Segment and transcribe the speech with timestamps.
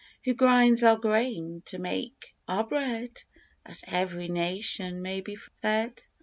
[0.23, 3.21] Who grinds our grain to make our bread,
[3.67, 6.01] That every nation may be fed